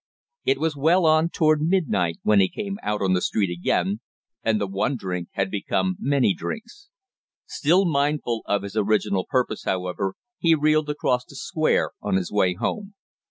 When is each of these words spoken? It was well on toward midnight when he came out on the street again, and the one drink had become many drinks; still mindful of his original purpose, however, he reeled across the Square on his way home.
It 0.45 0.57
was 0.57 0.75
well 0.75 1.05
on 1.05 1.29
toward 1.29 1.61
midnight 1.61 2.17
when 2.23 2.39
he 2.39 2.49
came 2.49 2.79
out 2.81 3.03
on 3.03 3.13
the 3.13 3.21
street 3.21 3.51
again, 3.55 3.99
and 4.41 4.59
the 4.59 4.65
one 4.65 4.97
drink 4.97 5.27
had 5.33 5.51
become 5.51 5.95
many 5.99 6.33
drinks; 6.33 6.89
still 7.45 7.85
mindful 7.85 8.41
of 8.47 8.63
his 8.63 8.75
original 8.75 9.27
purpose, 9.29 9.63
however, 9.65 10.15
he 10.39 10.55
reeled 10.55 10.89
across 10.89 11.23
the 11.25 11.35
Square 11.35 11.91
on 12.01 12.15
his 12.15 12.31
way 12.31 12.55
home. 12.55 12.95